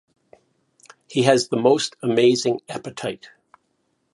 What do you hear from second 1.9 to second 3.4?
amazing appetite.